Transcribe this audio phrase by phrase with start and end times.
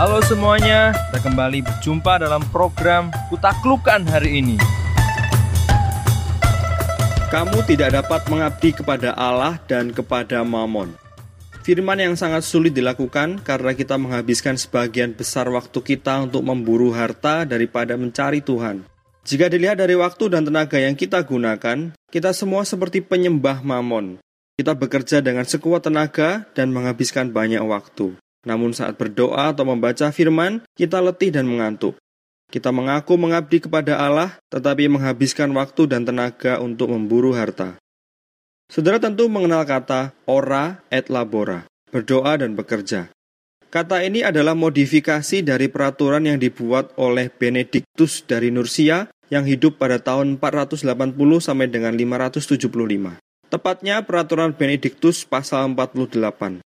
[0.00, 4.56] Halo semuanya, kita kembali berjumpa dalam program Kutaklukan hari ini.
[7.28, 10.96] Kamu tidak dapat mengabdi kepada Allah dan kepada Mamon.
[11.60, 17.44] Firman yang sangat sulit dilakukan karena kita menghabiskan sebagian besar waktu kita untuk memburu harta
[17.44, 18.88] daripada mencari Tuhan.
[19.28, 24.16] Jika dilihat dari waktu dan tenaga yang kita gunakan, kita semua seperti penyembah Mamon.
[24.56, 28.16] Kita bekerja dengan sekuat tenaga dan menghabiskan banyak waktu.
[28.46, 32.00] Namun saat berdoa atau membaca firman, kita letih dan mengantuk.
[32.50, 37.78] Kita mengaku mengabdi kepada Allah, tetapi menghabiskan waktu dan tenaga untuk memburu harta.
[38.66, 43.10] Saudara tentu mengenal kata ora et labora, berdoa dan bekerja.
[43.70, 50.02] Kata ini adalah modifikasi dari peraturan yang dibuat oleh Benediktus dari Nursia yang hidup pada
[50.02, 50.82] tahun 480
[51.38, 52.66] sampai dengan 575.
[53.46, 56.62] Tepatnya peraturan Benediktus pasal 48.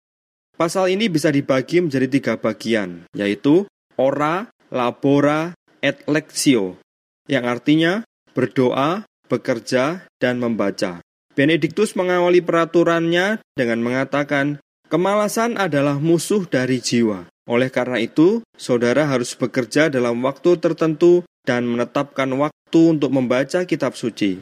[0.54, 3.66] Pasal ini bisa dibagi menjadi tiga bagian, yaitu
[3.98, 5.50] ora, labora,
[5.82, 6.78] et lexio,
[7.26, 11.02] yang artinya berdoa, bekerja, dan membaca.
[11.34, 17.26] Benediktus mengawali peraturannya dengan mengatakan, kemalasan adalah musuh dari jiwa.
[17.50, 23.98] Oleh karena itu, saudara harus bekerja dalam waktu tertentu dan menetapkan waktu untuk membaca kitab
[23.98, 24.40] suci.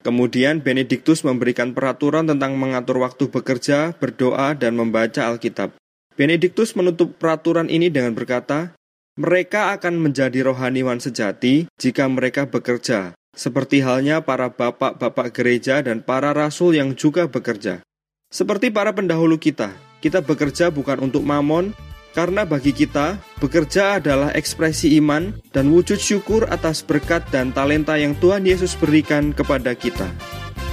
[0.00, 5.76] Kemudian Benediktus memberikan peraturan tentang mengatur waktu bekerja, berdoa, dan membaca Alkitab.
[6.16, 8.72] Benediktus menutup peraturan ini dengan berkata,
[9.20, 16.32] mereka akan menjadi rohaniwan sejati jika mereka bekerja, seperti halnya para bapak-bapak gereja dan para
[16.32, 17.84] rasul yang juga bekerja.
[18.32, 21.76] Seperti para pendahulu kita, kita bekerja bukan untuk mamon,
[22.10, 28.18] karena bagi kita, bekerja adalah ekspresi iman dan wujud syukur atas berkat dan talenta yang
[28.18, 30.10] Tuhan Yesus berikan kepada kita.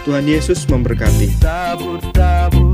[0.08, 1.38] Tuhan Yesus memberkati.
[1.43, 2.67] Tabur, tabur.